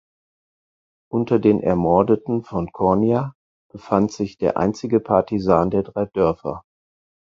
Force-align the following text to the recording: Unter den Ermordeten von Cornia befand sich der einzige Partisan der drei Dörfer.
Unter 1.11 1.37
den 1.37 1.59
Ermordeten 1.61 2.41
von 2.41 2.71
Cornia 2.71 3.35
befand 3.71 4.11
sich 4.11 4.39
der 4.39 4.57
einzige 4.57 4.99
Partisan 4.99 5.69
der 5.69 5.83
drei 5.83 6.05
Dörfer. 6.07 6.63